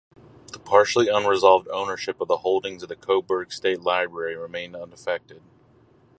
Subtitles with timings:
[0.51, 5.43] The partially unresolved ownership of the holdings of the Coburg State Library remained unaffected.